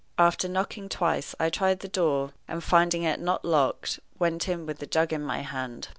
[0.17, 4.79] After knocking twice I tried the door, and, finding it not locked, went in with
[4.79, 5.89] the jug in my hand.